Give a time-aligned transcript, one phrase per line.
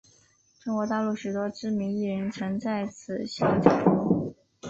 [0.59, 4.35] 中国大陆许多知名艺人曾在此校就读。